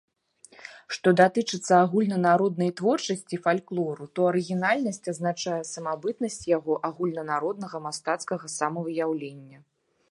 Што 0.95 1.11
датычыцца 1.19 1.73
агульнанароднай 1.85 2.71
творчасці, 2.81 3.39
фальклору, 3.45 4.09
то 4.19 4.27
арыгінальнасць 4.31 5.09
азначае 5.15 5.59
самабытнасць 5.75 6.43
яго 6.57 6.73
агульнанароднага, 6.91 7.77
мастацкага 7.87 8.45
самавыяўлення. 8.61 9.57